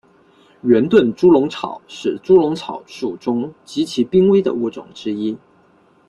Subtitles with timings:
[0.63, 5.37] 圆盾猪笼草是猪笼草属中极其濒危的物种之一。